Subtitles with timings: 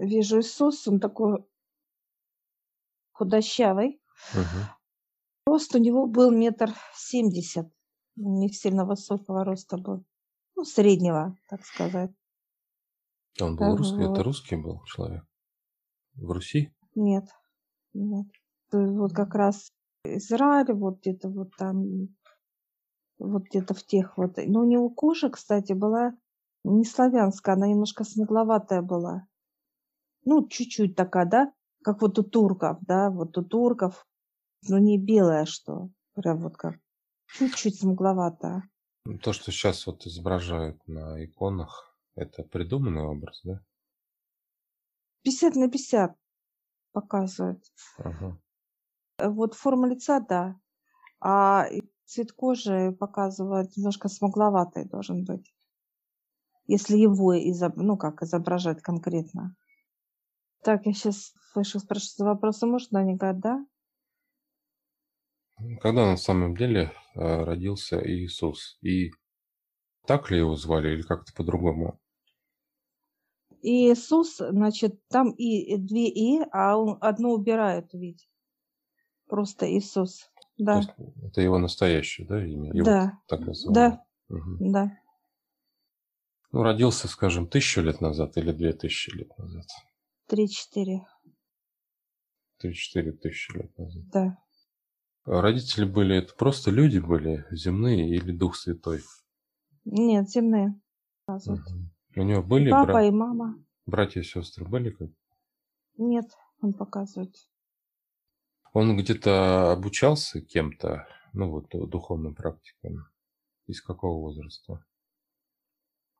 [0.00, 1.44] вижу Иисус, он такой
[3.12, 4.00] худощавый.
[4.34, 4.66] Мгм.
[5.46, 7.70] Рост у него был метр семьдесят.
[8.16, 10.04] Не сильно высокого роста был.
[10.56, 12.10] Ну, среднего, так сказать.
[13.40, 14.22] Он был русский, это Вот.
[14.24, 15.24] русский был человек?
[16.14, 16.74] В Руси?
[16.94, 17.28] Нет,
[17.94, 18.26] нет.
[18.72, 19.70] Вот как раз
[20.04, 22.08] Израиль, вот где-то вот там,
[23.18, 24.36] вот где-то в тех вот.
[24.36, 26.12] Но у него кожа, кстати, была
[26.64, 29.26] не славянская, она немножко смугловатая была.
[30.24, 31.52] Ну, чуть-чуть такая, да,
[31.82, 34.06] как вот у турков, да, вот у турков,
[34.68, 36.76] но не белая, что, прям вот как,
[37.38, 38.68] чуть-чуть смугловатая.
[39.04, 43.64] Ну, То, что сейчас вот изображают на иконах, это придуманный образ, да?
[45.22, 46.16] 50 на 50
[46.92, 47.62] показывает.
[47.98, 48.38] Ага.
[49.18, 50.58] Вот форма лица, да,
[51.20, 51.66] а
[52.06, 55.54] цвет кожи показывает немножко смугловатый должен быть,
[56.66, 57.76] если его изоб...
[57.76, 59.54] ну как изображать конкретно.
[60.62, 63.64] Так, я сейчас слышу, спрашивается вопросы, можно Ника, да?
[65.80, 68.78] Когда на самом деле э, родился Иисус?
[68.82, 69.10] И
[70.06, 72.00] так ли его звали или как-то по-другому?
[73.62, 78.28] Иисус, значит, там и две и, а он одно убирает, ведь.
[79.28, 80.30] Просто Иисус.
[80.58, 80.82] Да,
[81.22, 82.72] это его настоящее, да, имя?
[82.72, 83.92] Его да, так называли?
[83.92, 84.56] да, Мгм.
[84.72, 84.98] да.
[86.52, 89.66] Ну, родился, скажем, тысячу лет назад или две тысячи лет назад?
[90.34, 91.04] Три-четыре,
[92.58, 94.08] Три-четыре тысячи лет назад.
[94.10, 94.38] да.
[95.24, 99.02] А Родители были, это просто люди были, земные или Дух Святой?
[99.84, 100.80] Нет, земные.
[101.26, 101.90] Мгм.
[102.14, 103.56] У него были Папа бра- и мама.
[103.86, 104.64] братья и сестры?
[104.64, 105.10] Были как?
[105.96, 106.26] Нет,
[106.62, 107.34] он показывает.
[108.72, 113.04] Он где-то обучался кем-то, ну вот ду- духовным практикам?
[113.66, 114.84] Из какого возраста?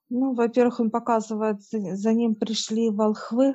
[0.09, 3.55] Ну, во-первых, он показывает, за ним пришли волхвы,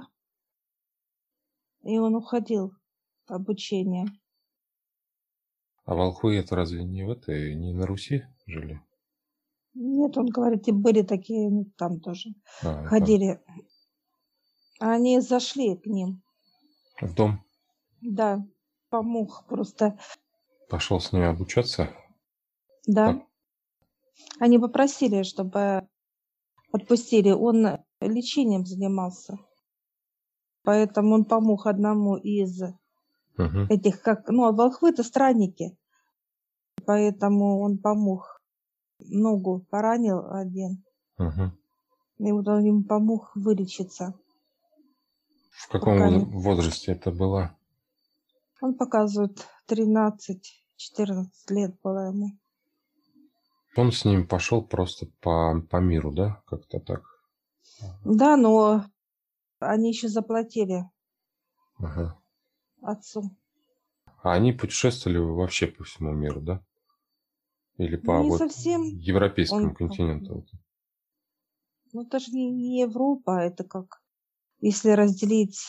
[1.86, 2.74] и он уходил
[3.28, 4.08] обучение.
[5.86, 8.82] А волхвы это разве не в этой, не на Руси жили?
[9.76, 12.30] Нет, он говорит, и были такие, ну, там тоже
[12.64, 13.40] А, ходили.
[14.80, 16.22] Они зашли к ним,
[17.02, 17.44] в дом
[18.02, 18.46] да,
[18.90, 19.98] помог просто,
[20.70, 21.90] пошел с ними обучаться?
[22.88, 23.14] да.
[23.14, 23.24] Так.
[24.40, 25.88] Они попросили, чтобы
[26.72, 27.32] отпустили.
[27.32, 29.38] Он лечением занимался,
[30.66, 32.62] поэтому он помог одному из
[33.38, 33.68] Мгм.
[33.70, 35.78] этих, как, ну, а волхвы это странники,
[36.86, 38.42] поэтому он помог.
[39.00, 40.84] Ногу поранил один,
[41.18, 41.52] Мгм.
[42.20, 44.14] и вот он ему помог вылечиться.
[45.52, 47.58] В каком Пока возрасте это было?
[48.62, 52.32] Он показывает 13-14 лет было ему.
[53.76, 56.42] Он с ним пошел просто по, по миру, да?
[56.48, 57.04] Как-то так.
[58.06, 58.86] Да, но
[59.60, 60.84] они еще заплатили
[61.78, 62.18] Ага.
[62.82, 63.36] отцу.
[64.24, 66.64] А они путешествовали вообще по всему миру, да?
[67.78, 68.84] Или по Не вот совсем.
[68.84, 70.46] европейскому Он- континенту?
[71.94, 74.02] Ну, это же не, не Европа, это как
[74.60, 75.60] если разделить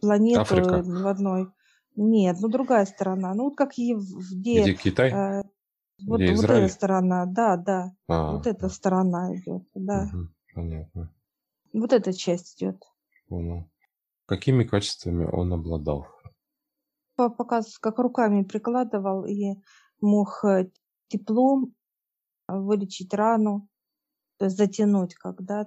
[0.00, 0.82] планету Африка.
[0.82, 1.48] в одной.
[1.94, 3.32] Нет, ну другая сторона.
[3.34, 5.10] Ну, вот как и в- где, Где Китай?
[5.12, 5.42] э,
[6.06, 6.64] вот, Где вот Израиль?
[6.64, 11.14] эта сторона, да, да, А, вот эта сторона идет, да, мгм, понятно.
[11.80, 12.82] Вот эта часть идет.
[13.28, 13.70] Понял.
[14.26, 16.06] Какими качествами он обладал?
[17.16, 19.54] Папа показывает, как руками прикладывал и
[20.00, 20.70] мог э,
[21.08, 21.74] теплом
[22.48, 23.68] э, вылечить рану,
[24.38, 25.66] то есть затянуть, когда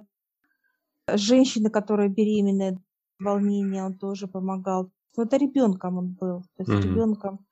[1.08, 2.78] женщины, которые беременные,
[3.18, 4.90] волнение, он тоже помогал.
[5.16, 6.82] Ну, это ребенком он был, то есть Мгм.
[6.82, 7.46] ребенком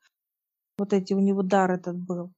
[0.77, 2.31] вот эти у него дар этот был.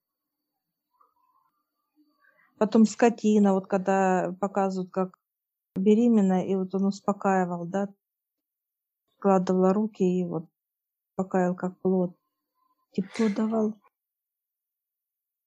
[2.57, 5.17] Потом скотина, вот когда показывают, как
[5.75, 7.89] беременная, и вот он успокаивал, да,
[9.17, 10.49] складывала руки и вот
[11.11, 12.17] успокаивал как плод.
[12.91, 13.75] Тепло давал.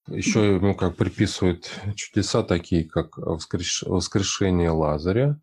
[0.06, 5.40] Еще ему как приписывают чудеса такие, как воскреш- воскрешение Лазаря,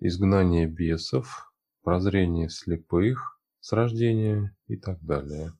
[0.00, 1.52] изгнание бесов,
[1.82, 5.52] прозрение слепых с рождения и так далее.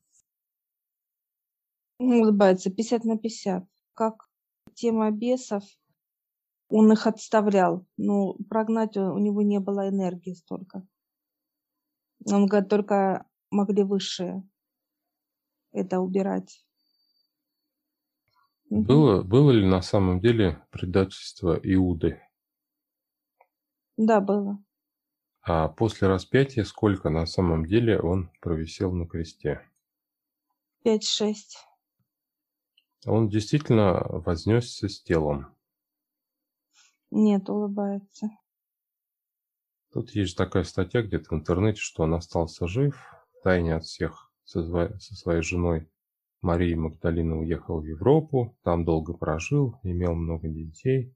[1.99, 3.65] Улыбается 50 на 50.
[3.95, 4.29] Как
[4.75, 5.63] тема бесов,
[6.73, 7.87] он их отставлял.
[7.99, 10.87] Ну, прогнать у него не было энергии столько.
[12.25, 14.49] Он говорит, только могли высшие
[15.73, 16.65] это убирать.
[18.71, 22.23] Было, было ли на самом деле предательство Иуды?
[23.99, 24.63] Да, было.
[25.43, 29.61] А после распятия сколько на самом деле он провисел на кресте?
[30.87, 31.35] 5-6.
[33.05, 35.55] Он действительно вознесся с телом.
[37.15, 38.31] Нет, улыбается.
[39.93, 42.99] Тут есть такая статья где-то в интернете, что он остался жив,
[43.45, 44.63] тайне от всех со,
[44.99, 45.91] со своей женой
[46.41, 51.15] Марией Магдалиной уехал в Европу, там долго прожил, имел много детей.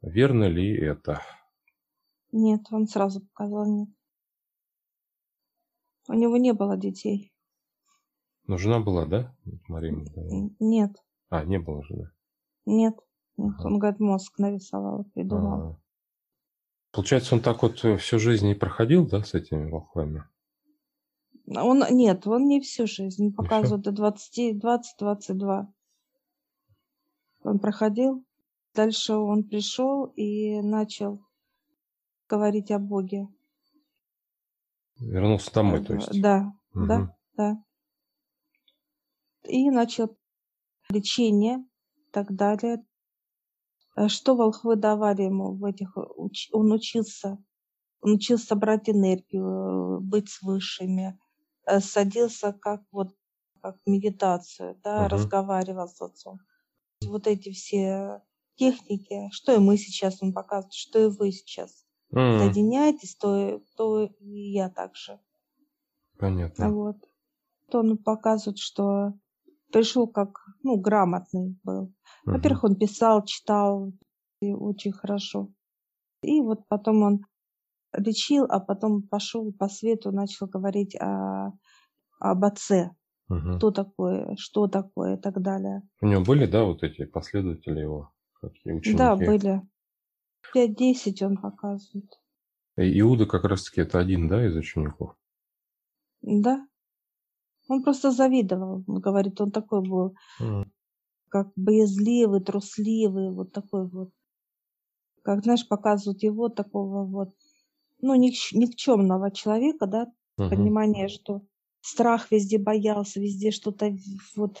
[0.00, 1.20] Верно ли это?
[2.32, 3.90] Нет, он сразу показал нет.
[6.08, 7.30] У него не было детей.
[8.46, 9.36] Но жена была, да?
[9.68, 10.56] Мария Магдалина?
[10.58, 10.96] Нет.
[11.28, 12.10] А, не было жены?
[12.64, 12.94] Нет.
[13.40, 15.52] Он, говорит, мозг нарисовал, придумал.
[15.52, 15.80] Ага.
[16.92, 20.24] Получается, он так вот э, всю жизнь и проходил, да, с этими волхвами?
[21.46, 23.32] Он, нет, он не всю жизнь.
[23.32, 25.66] Показывает до 20-22.
[27.42, 28.24] Он проходил.
[28.74, 31.20] Дальше он пришел и начал
[32.28, 33.28] говорить о Боге.
[34.98, 36.20] Вернулся домой, то есть?
[36.20, 36.86] Да, угу.
[36.86, 37.64] да, да.
[39.44, 40.16] И начал
[40.88, 41.64] лечение
[41.96, 42.84] и так далее.
[43.96, 45.96] Э, что волхвы давали ему в этих...
[45.96, 47.38] Он учился.
[48.00, 51.18] Он учился брать энергию, быть с высшими.
[51.66, 53.14] Э, садился как вот
[53.62, 55.08] как медитацию, да, угу.
[55.10, 56.38] разговаривал с отцом.
[57.04, 58.22] Вот эти все
[58.56, 61.84] техники, что и мы сейчас он показывает, что и вы сейчас.
[62.12, 62.38] Mm.
[62.38, 65.20] Соединяйтесь, то, то и я также.
[66.18, 66.70] Понятно.
[66.70, 66.96] Вот.
[67.70, 69.14] То он показывает, что
[69.70, 71.92] пришел как, ну, грамотный был.
[72.24, 73.92] Во-первых, он писал, читал
[74.40, 75.50] и очень хорошо.
[76.22, 77.20] И вот потом он
[77.92, 81.52] лечил, а потом пошел по свету, начал говорить о,
[82.18, 82.90] об отце.
[83.30, 83.56] Uh-huh.
[83.56, 85.82] Кто такое, что такое и так далее.
[86.00, 88.98] У него были, да, вот эти последователи его, какие ученики?
[88.98, 89.62] Да, были.
[90.54, 92.20] 5-10 он показывает.
[92.76, 95.14] Иуда как раз-таки это один, да, из учеников?
[96.22, 96.66] Да.
[97.70, 98.82] Он просто завидовал.
[98.88, 100.66] Он говорит, он такой был, mm.
[101.28, 104.10] как боязливый, трусливый, вот такой вот.
[105.22, 107.28] Как, знаешь, показывают его такого вот,
[108.00, 110.06] ну, ник- никчемного человека, да,
[110.38, 110.48] uh-huh.
[110.48, 111.42] понимание, что
[111.80, 113.96] страх везде боялся, везде что-то
[114.34, 114.58] вот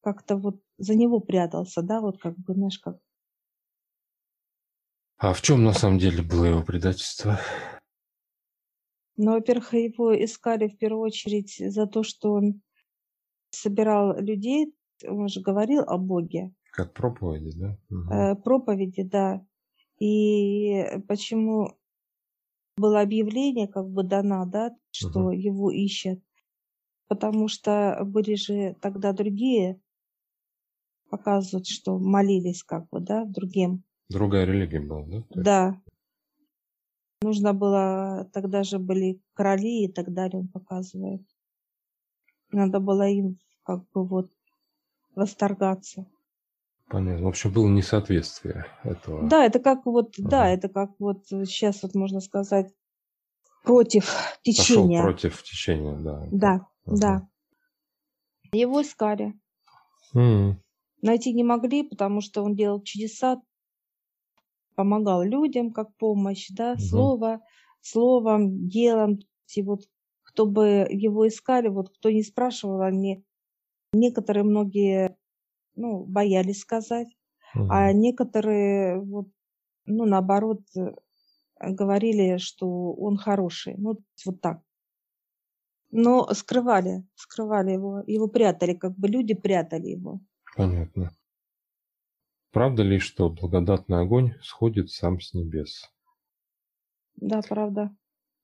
[0.00, 2.96] как-то вот за него прятался, да, вот как бы, знаешь, как
[5.18, 7.38] а в чем на самом деле было его предательство?
[9.24, 12.60] Ну, во-первых, его искали в первую очередь за то, что он
[13.50, 14.74] собирал людей,
[15.06, 16.52] он же говорил о Боге.
[16.72, 17.78] Как проповеди, да?
[17.88, 18.42] Угу.
[18.42, 19.46] проповеди, да.
[20.00, 21.78] И почему
[22.76, 25.30] было объявление как бы дано, да, что угу.
[25.30, 26.20] его ищут?
[27.06, 29.80] Потому что были же тогда другие,
[31.10, 35.24] показывают, что молились как бы, да, другим Другая религия была, да?
[35.30, 35.82] Да.
[37.22, 41.22] Нужно было, тогда же были короли и так далее, он показывает.
[42.50, 44.30] Надо было им как бы вот
[45.14, 46.06] восторгаться.
[46.88, 47.24] Понятно.
[47.24, 49.26] В общем, было несоответствие этого.
[49.28, 50.28] Да, это как вот, ага.
[50.28, 52.70] да, это как вот сейчас вот можно сказать
[53.62, 55.00] против течения.
[55.00, 56.28] Пошел против течения, да.
[56.30, 56.96] Да, ага.
[57.00, 57.28] да.
[58.52, 59.32] Его искали.
[60.14, 60.56] Mm.
[61.00, 63.40] Найти не могли, потому что он делал чудеса,
[64.74, 66.80] помогал людям как помощь, да, угу.
[66.80, 67.40] слово,
[67.80, 69.18] словом, делом.
[69.54, 69.82] И вот
[70.22, 73.24] кто бы его искали, вот кто не спрашивал, они
[73.92, 75.16] некоторые многие
[75.74, 77.08] ну, боялись сказать,
[77.54, 77.66] угу.
[77.70, 79.28] а некоторые вот,
[79.86, 80.60] ну, наоборот,
[81.60, 83.74] говорили, что он хороший.
[83.76, 84.60] Ну, вот так.
[85.90, 90.20] Но скрывали, скрывали его, его прятали, как бы люди прятали его.
[90.56, 91.10] Понятно.
[92.52, 95.90] Правда ли, что благодатный огонь сходит сам с небес?
[97.16, 97.96] Да, правда.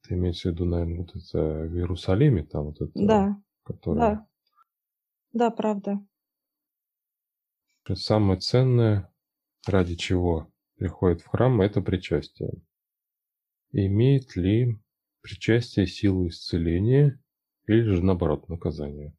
[0.03, 3.43] Ты имеешь в виду, наверное, вот это в Иерусалиме, там вот это, да.
[3.65, 4.00] которое...
[4.00, 4.29] Да,
[5.33, 6.00] да, правда.
[7.95, 9.12] Самое ценное,
[9.67, 12.62] ради чего приходит в храм, это причастие.
[13.73, 14.79] Имеет ли
[15.21, 17.23] причастие силу исцеления
[17.67, 19.15] или же наоборот наказание?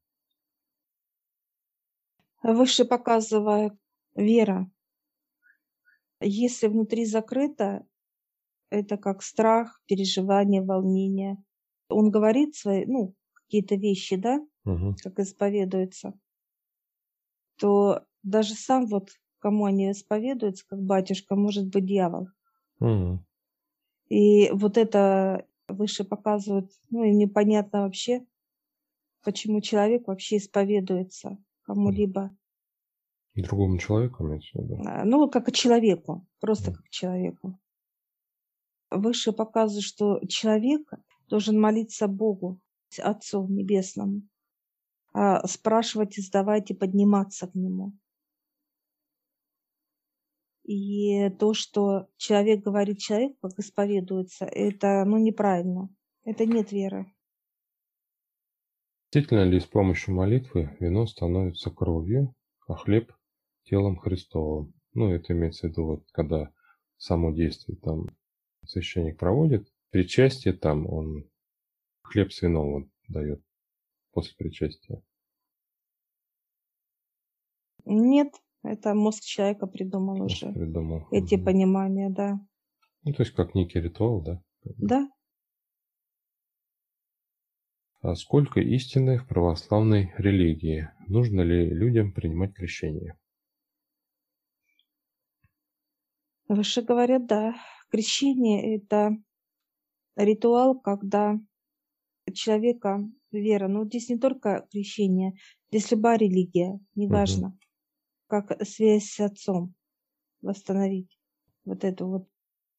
[2.42, 3.74] Выше показывает
[4.16, 4.72] вера.
[6.22, 7.86] Если внутри закрыто,
[8.70, 11.38] это как страх, переживание, волнение.
[11.90, 14.96] Он говорит свои, ну, какие-то вещи, да, угу.
[15.02, 16.14] как исповедуется,
[17.58, 19.10] то даже сам вот,
[19.40, 22.28] кому они исповедуются, как батюшка, может быть дьявол.
[22.80, 23.26] Угу.
[24.10, 28.26] И вот это выше показывают, ну, и непонятно вообще,
[29.24, 32.36] почему человек вообще исповедуется кому-либо.
[33.36, 34.82] Другому человеку, имеется в виду?
[34.86, 36.74] А, ну, как и человеку, просто mm.
[36.74, 37.60] как человеку.
[38.92, 40.92] Выше показывает, что человек
[41.28, 42.60] должен молиться Богу,
[42.98, 44.24] Отцу Небесному,
[45.14, 47.94] а спрашивать и сдавать и подниматься к Нему.
[50.64, 55.90] И то, что человек говорит человек, как исповедуется, это ну, неправильно.
[56.24, 57.12] Это нет веры.
[59.12, 62.36] Действительно ли с помощью молитвы вино становится кровью,
[62.68, 63.12] а хлеб–
[63.64, 64.74] телом Христовым?
[64.94, 66.52] Ну, это имеется в виду, вот, когда
[66.98, 68.08] само действие там
[68.66, 71.30] священник проводит, причастие там он
[72.02, 73.44] хлеб с вином вот, дает
[74.12, 75.02] после причастия.
[77.86, 80.54] Нет, это мозг человека придумал мозг уже.
[80.54, 81.08] Придумал.
[81.12, 81.46] Эти угу.
[81.46, 82.40] понимания, да.
[83.04, 84.44] Ну, то есть как некий ритуал, да?
[84.64, 85.10] Да.
[88.02, 90.90] А сколько истины в православной религии?
[91.08, 93.19] Нужно ли людям принимать крещение?
[96.50, 97.56] Выше говорят, да.
[97.90, 99.12] Крещение– это
[100.18, 101.40] ритуал, когда
[102.34, 103.00] человека
[103.32, 105.36] вера, но здесь не только крещение,
[105.70, 107.48] здесь любая религия, неважно.
[107.50, 107.60] Угу
[108.30, 109.74] как связь с отцом
[110.42, 111.20] восстановить.
[111.66, 112.28] Вот это вот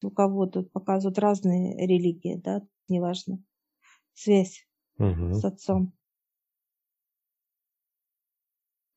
[0.01, 3.43] у кого тут показывают разные религии, да, неважно.
[4.13, 4.65] Связь
[4.97, 5.33] угу.
[5.33, 5.93] с отцом.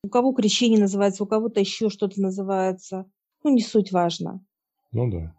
[0.03, 3.09] У кого крещение называется, у кого-то еще что-то называется.
[3.43, 4.43] Ну, не суть важно.
[4.95, 5.35] Ну да.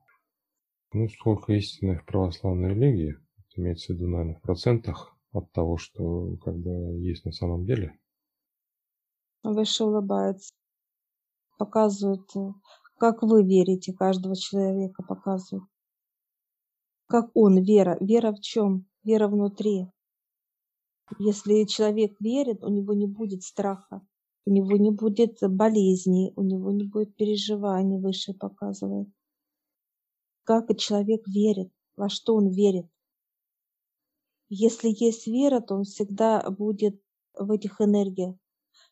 [0.92, 3.16] Ну, сколько истины в православной религии,
[3.56, 6.70] имеется в виду, наверное, в процентах от того, что как бы
[7.00, 7.98] есть на самом деле.
[9.42, 10.52] Выше улыбается
[11.56, 12.52] показывают, э,
[12.98, 15.64] как вы верите, каждого человека показывают.
[17.06, 17.96] Как он, вера.
[18.00, 18.84] Вера в чем?
[19.04, 19.86] Вера внутри.
[21.18, 24.06] Если человек верит, у него не будет страха,
[24.44, 29.08] у него не будет болезней, у него не будет переживаний, выше показывает.
[30.46, 32.86] Как человек верит, во что он верит.
[34.48, 37.02] Если есть вера, то он всегда будет
[37.34, 38.36] в этих энергиях.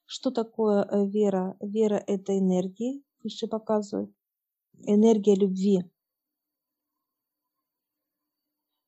[0.04, 1.56] Что такое э, вера?
[1.60, 4.12] Вера– это энергия, выше показывают.
[4.80, 5.88] Энергия любви.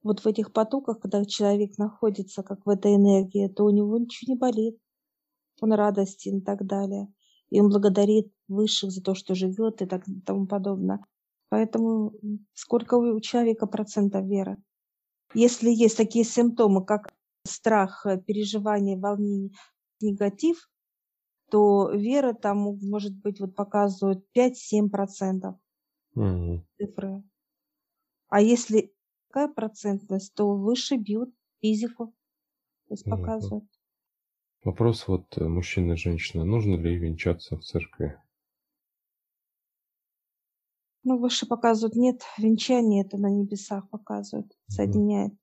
[0.02, 4.32] Вот в этих потоках, когда человек находится как в этой энергии, то у него ничего
[4.32, 4.76] не болит.
[5.60, 7.14] Он радостен и так далее.
[7.48, 11.00] И он благодарит высших за то, что живет и так тому подобное.
[11.48, 12.12] Поэтому
[12.54, 14.56] сколько у человека процентов веры?
[15.34, 17.12] Если есть такие симптомы, как
[17.44, 19.50] страх, э, переживание, волнение,
[20.00, 20.68] негатив,
[21.50, 25.54] то вера там может быть вот показывает 5-7%
[26.14, 26.66] угу.
[26.78, 27.22] цифры.
[28.28, 28.92] А если
[29.28, 32.08] какая процентность, то выше бьют физику,
[32.88, 33.64] то есть показывают.
[34.64, 38.20] Вопрос вот э, мужчина и женщина, нужно ли венчаться в церкви?
[41.08, 45.34] Ну, выше показывают, нет, венчание это на небесах показывают, соединяет.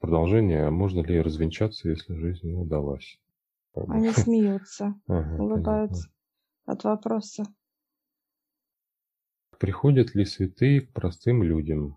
[0.00, 3.18] Продолжение, а можно ли развенчаться, если жизнь не удалась?
[3.74, 6.10] Они смеются, улыбаются
[6.66, 7.46] от вопроса.
[9.58, 11.96] Приходят ли святые к простым людям?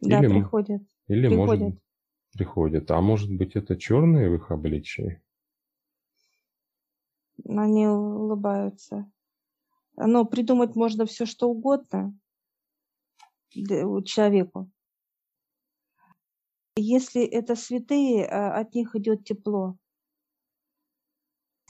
[0.00, 0.82] Да, или, приходят.
[1.08, 1.60] Или приходят.
[1.60, 1.78] может
[2.32, 2.90] приходят.
[2.90, 5.20] А может быть это черные в их обличии?
[7.44, 9.12] Они улыбаются.
[10.06, 12.14] Но придумать можно все, что угодно
[13.50, 14.70] человеку.
[16.76, 19.76] Если это святые, а, от них идет тепло.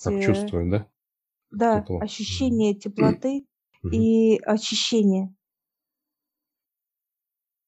[0.03, 0.89] Как чувствуем, да?
[1.51, 1.99] Да, Тепло.
[2.01, 3.47] ощущение теплоты
[3.83, 5.35] и очищения.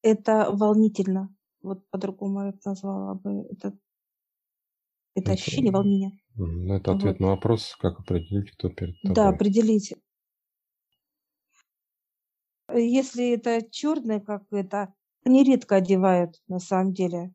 [0.03, 1.35] Это волнительно.
[1.63, 3.47] Вот по-другому я это назвала бы.
[3.51, 3.79] Это, это,
[5.15, 6.13] это ощущение волнения.
[6.35, 7.21] Ну, это ответ вот.
[7.21, 9.15] на вопрос, как определить, кто перед тобой.
[9.15, 9.95] Да, определить.
[12.75, 14.93] Если это черное, как это,
[15.25, 17.33] они редко одевают на самом деле.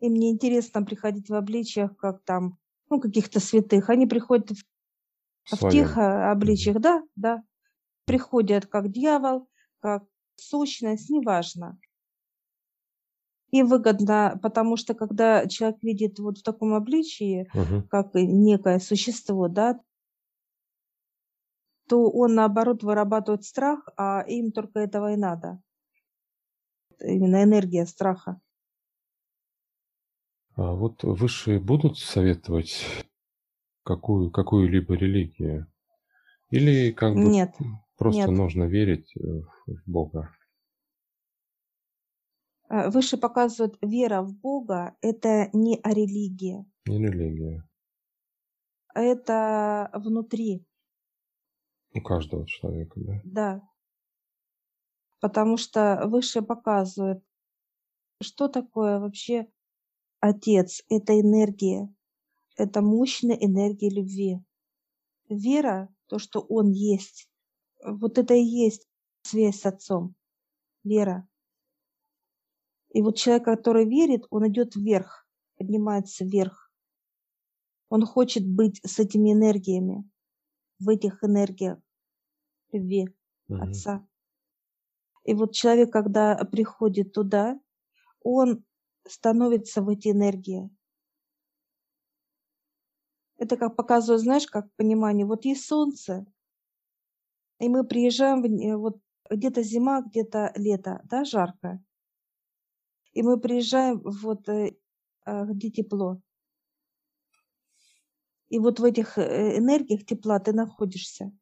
[0.00, 5.70] И мне интересно приходить в обличиях, как там ну, каких-то святых, они приходят в, в
[5.70, 7.42] тех а, обличиях, да, да,
[8.04, 9.48] приходят как дьявол,
[9.80, 10.04] как
[10.36, 11.78] сущность, неважно.
[13.50, 17.82] И выгодно, потому что когда человек видит вот в таком обличии, угу.
[17.88, 19.80] как некое существо, да,
[21.88, 25.60] то он наоборот вырабатывает страх, а им только этого и надо.
[27.00, 28.40] Именно энергия страха.
[30.56, 32.84] А вот высшие будут советовать
[33.84, 35.66] какую, какую-либо религию?
[36.50, 37.54] Или как бы нет,
[37.96, 38.30] просто нет.
[38.30, 39.20] нужно верить э,
[39.66, 40.34] в Бога?
[42.68, 46.64] Э, выше показывают, вера в Бога– это не о религии.
[46.86, 47.68] Не религия.
[48.94, 50.66] Это внутри.
[51.94, 53.20] У каждого человека, да?
[53.24, 53.68] Да.
[55.20, 57.22] Потому что выше показывает,
[58.20, 59.48] что такое вообще
[60.20, 61.92] Отец– это энергия,
[62.56, 64.40] это мощная энергия любви.
[65.28, 67.28] Вера– то, что Он есть,
[67.84, 68.88] Вот это и есть
[69.22, 70.14] связь с Отцом,
[70.84, 71.28] вера.
[72.90, 76.72] И вот человек, который верит, он идет вверх, поднимается вверх.
[77.90, 80.08] Он хочет быть с этими энергиями,
[80.78, 81.78] в этих энергиях
[82.72, 83.06] любви
[83.48, 83.62] Мгм.
[83.62, 84.06] Отца.
[85.24, 87.60] И вот человек, когда приходит туда,
[88.22, 88.64] он
[89.06, 90.70] становится в эти энергии.
[93.36, 95.26] Это как показывает, знаешь, как понимание.
[95.26, 96.26] Вот есть солнце,
[97.60, 98.98] и мы приезжаем, в не- вот
[99.30, 101.80] где-то зима, где-то лето, да, жарко.
[103.12, 104.72] И мы приезжаем вот э,
[105.26, 106.20] а, где тепло.
[108.50, 111.32] И вот в этих э, энергиях тепла ты находишься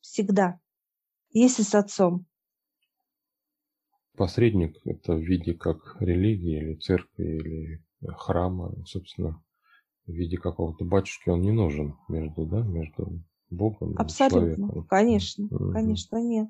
[0.00, 0.60] всегда,
[1.30, 2.26] если с отцом.
[4.16, 9.40] Посредник это в виде как религии или церкви или э, храма, собственно,
[10.06, 14.88] в виде какого-то батюшки он не нужен между, да, между Богом и Абсолютно, человеком.
[14.88, 15.68] конечно, Мгм.
[15.68, 16.48] конечно, нет.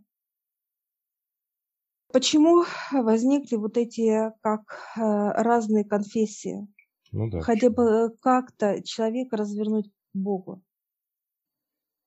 [2.12, 6.66] Почему возникли вот эти как э, разные конфессии?
[7.14, 7.40] Ну да.
[7.42, 8.08] Хотя почему?
[8.08, 10.62] бы как-то человека развернуть к Богу.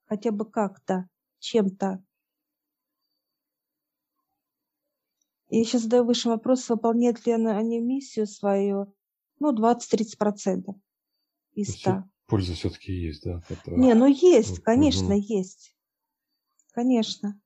[0.05, 1.07] Хотя бы как-то,
[1.39, 2.03] чем-то.
[5.49, 8.93] Я сейчас задаю выше вопрос, выполняют ли она- они миссию свою,
[9.39, 10.75] ну, 20-30%
[11.53, 12.03] из То есть 100.
[12.25, 13.77] Польза все-таки есть, да, этого.
[13.77, 15.73] Не, ну есть, конечно, есть.
[16.73, 17.39] Конечно.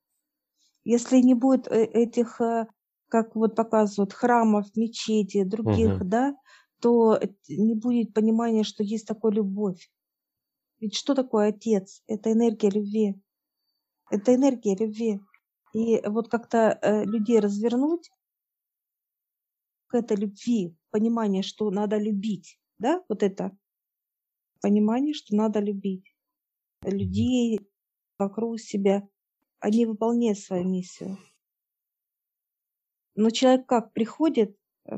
[0.82, 2.66] Если не будет э, этих, э,
[3.06, 6.08] как вот показывают, храмов, мечетей, других, Мгм.
[6.08, 6.36] да,
[6.82, 9.88] то не будет понимания, что есть такая любовь.
[10.80, 12.02] Ведь что такое отец?
[12.08, 13.22] Это энергия любви.
[14.10, 15.20] Это энергия любви.
[15.72, 18.10] И вот как-то э, людей развернуть
[19.86, 23.56] к этой любви, понимание, что надо любить, да, вот это
[24.60, 26.04] понимание, что надо любить
[26.82, 27.60] людей
[28.18, 29.08] вокруг себя,
[29.60, 31.16] они выполняют свою миссию.
[33.14, 34.56] Но человек как приходит,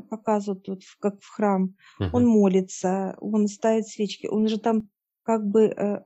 [0.09, 1.75] показывают вот как в храм,
[2.11, 2.27] он Мгм.
[2.27, 4.89] молится, он ставит свечки, он же там
[5.23, 6.03] как бы э,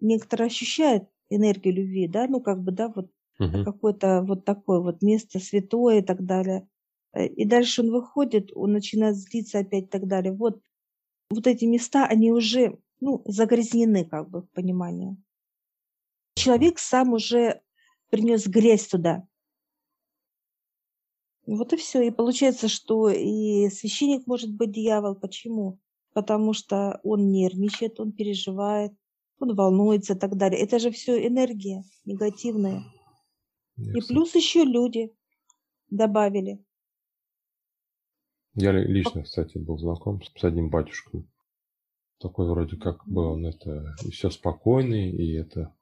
[0.00, 3.66] некоторые ощущает энергию любви, да, ну как бы, да, вот Мгм.
[3.66, 6.68] какое-то вот такое вот место святое и так далее.
[7.14, 10.32] Э, И дальше он выходит, он начинает злиться опять и так далее.
[10.32, 10.60] Вот,
[11.30, 15.16] вот эти места, они уже ну, загрязнены как бы в понимании.
[16.34, 17.62] Человек сам уже
[18.10, 19.26] принес грязь туда.
[21.46, 22.02] Вот и все.
[22.06, 25.14] И получается, что и священник может быть дьявол.
[25.14, 25.78] Почему?
[26.12, 28.92] Потому что он нервничает, он переживает,
[29.38, 30.60] он волнуется и так далее.
[30.60, 32.82] Это же все энергия негативная.
[33.76, 35.14] Я, И плюс еще люди
[35.90, 36.64] добавили.
[38.54, 41.28] я ли- лично, кстати, был знаком с одним батюшкой.
[42.18, 45.74] Такой вроде как бы он это и все спокойный, и это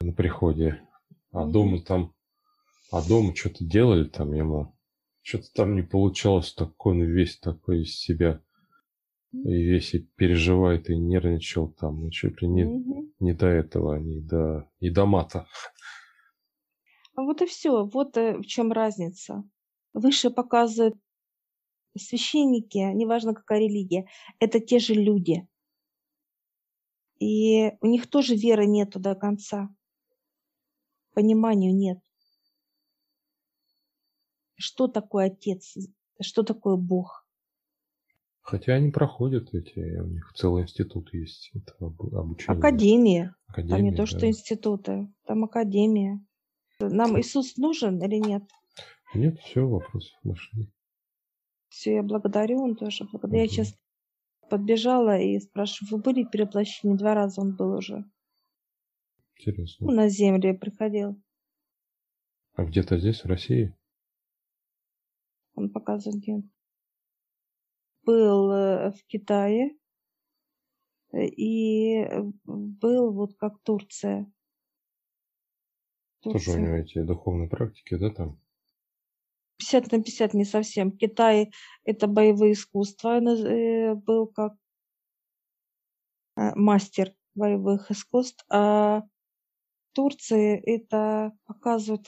[0.00, 0.82] на приходе.
[1.30, 2.12] А дома там,
[2.90, 4.75] а дома что-то делали там ему.
[5.26, 8.40] Что-то там не получалось, такой он весь такой из себя.
[9.32, 13.12] И весь и переживает, и нервничал там, и чуть ли не, Мгм.
[13.18, 15.48] не до этого, не до, не до мата.
[17.16, 17.86] А Вот и все.
[17.86, 19.42] Вот э, в чем разница.
[19.94, 20.94] Выше показывают
[21.98, 24.06] священники, неважно какая религия,
[24.38, 25.48] это те же люди.
[27.18, 29.70] И у них тоже веры нету до конца.
[31.14, 31.98] Пониманию нет.
[34.56, 35.76] Что такое Отец?
[36.20, 37.26] Что такое Бог?
[38.40, 42.58] Хотя они проходят эти, у них целый институт есть этого обу- обучения.
[42.58, 43.24] Академия.
[43.24, 44.06] Там Академия, не то, да.
[44.06, 46.20] что институты, там академия.
[46.78, 48.44] Нам Иисус нужен или нет?
[49.14, 49.66] Нет, все,
[50.22, 50.68] больше нет.
[51.68, 53.42] Все, я благодарю, он тоже благодарю.
[53.42, 53.50] Я Мгм.
[53.52, 53.74] сейчас
[54.48, 56.96] подбежала и спрашиваю, вы были в перевоплощении?
[56.96, 58.04] Два раза он был уже.
[59.38, 59.92] Интересно.
[59.92, 61.20] на землю приходил.
[62.54, 63.74] А где-то здесь, в России?
[65.56, 66.50] Он показывает, где он.
[68.02, 69.76] Был э, в Китае
[71.12, 74.30] э, и э, был вот как Турция.
[76.20, 76.60] Тоже у Турция.
[76.60, 78.40] него эти духовные практики, да, там?
[79.58, 80.92] 50 на 50 не совсем.
[80.92, 81.50] В Китае
[81.84, 83.16] это боевые искусства.
[83.16, 84.54] Он был как
[86.36, 88.44] мастер боевых искусств.
[88.50, 89.02] А
[89.94, 92.06] Турции это показывают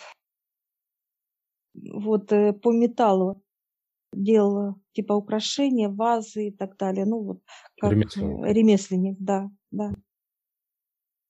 [1.92, 3.42] вот э, по металлу
[4.12, 7.04] делал типа украшения, вазы и так далее.
[7.04, 7.42] Ну вот
[7.80, 8.56] как Ремесленник.
[8.56, 9.94] ремесленник, да, да.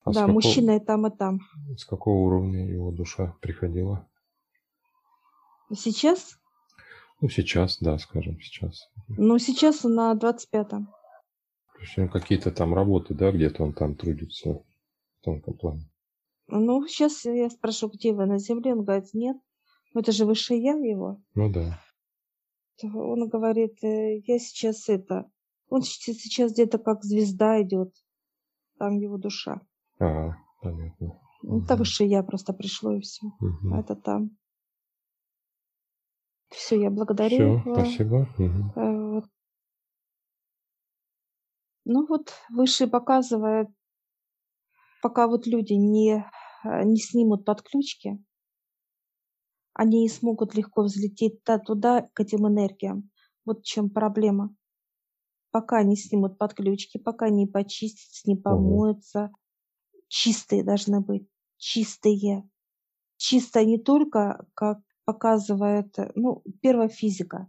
[0.05, 1.41] А да, какого- мужчина и там, и там.
[1.77, 4.09] С какого уровня его душа приходила?
[5.75, 6.39] Сейчас?
[7.21, 8.89] Ну, сейчас, да, скажем, сейчас.
[9.09, 10.87] Ну, сейчас он на 25-м.
[10.87, 14.65] То есть какие-то там работы, да, где-то он там трудится в
[15.25, 15.91] тонком плане.
[16.47, 18.73] Ну, сейчас я спрошу, где вы на земле?
[18.73, 19.37] Он говорит, нет.
[19.95, 21.21] Ну, это же выше я его.
[21.35, 21.81] Ну да.
[22.83, 25.31] Он говорит, «Э, я сейчас это...
[25.69, 27.93] Он сейчас где-то как звезда идет.
[28.79, 29.61] Там его душа.
[29.99, 31.21] Ага, понятно.
[31.43, 33.27] Ну, это выше я просто пришло и все.
[33.41, 33.75] Мгм.
[33.75, 34.31] А это там.
[36.49, 37.61] Все, я благодарю.
[37.61, 38.29] Все, спасибо.
[38.77, 39.25] Вот.
[41.85, 43.69] Ну вот, Высший показывает,
[45.03, 46.25] пока вот люди не,
[46.65, 48.23] э, не снимут подключки,
[49.79, 53.11] они не смогут легко взлететь та- туда, к этим энергиям.
[53.47, 54.55] Вот в чем проблема.
[55.53, 59.31] Пока не снимут подключки, пока не почистятся, не помоются,
[60.09, 62.51] чистые должны быть, чистые.
[63.19, 67.47] Чистая не только, как показывает, ну, первая физика.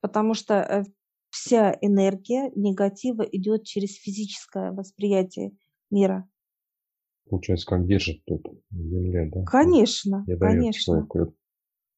[0.00, 0.84] Потому что э,
[1.30, 5.56] вся энергия негатива идет через физическое восприятие
[5.90, 6.28] мира.
[7.32, 9.42] Получается, как держит тут на земле, да?
[9.46, 10.82] Конечно, Не дает конечно.
[10.82, 11.34] человеку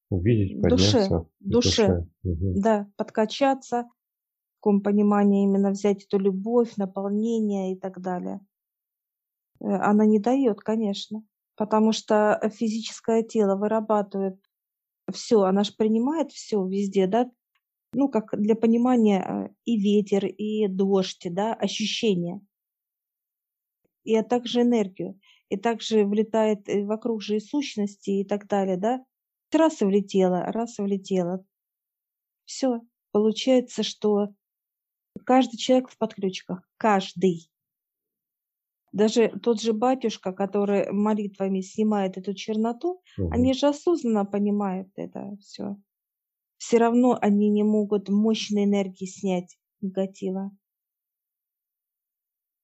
[0.09, 1.27] увидеть, Душе, подняться.
[1.41, 2.07] душе.
[2.23, 2.61] Мгм.
[2.61, 8.47] Да, подкачаться, в каком понимании именно взять эту любовь, наполнение и так далее.
[9.59, 11.25] Э, Она не дает, конечно,
[11.57, 14.39] потому что физическое тело вырабатывает
[15.13, 17.29] все, она же принимает все везде, да,
[17.93, 22.41] ну, как для понимания э, и ветер, и дождь, да, ощущения.
[24.05, 25.19] И а также энергию.
[25.49, 29.05] И также влетает э, вокруг же и сущности и так далее, да.
[29.53, 31.45] Раз и влетела, раз и влетела.
[32.45, 32.81] Все.
[33.13, 34.35] Получается, что
[35.25, 36.69] каждый человек в подключках.
[36.77, 37.51] Каждый.
[38.93, 43.33] Даже тот же батюшка, который молитвами снимает эту черноту, Мгм.
[43.33, 45.77] они же осознанно понимают это все.
[46.59, 50.51] Все равно они не могут мощной энергии снять негатива.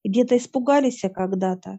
[0.04, 1.78] Где-то испугались когда-то,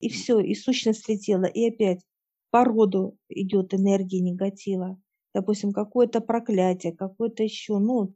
[0.00, 2.04] и все, и сущность слетела, и опять
[2.50, 5.00] по роду идет энергия негатива.
[5.32, 8.14] Допустим, какое-то проклятие, какое-то еще, ну,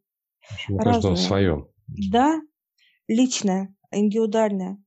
[0.68, 1.14] разное.
[1.14, 1.68] свое.
[1.86, 2.40] да,
[3.06, 4.82] личное, индивидуальное.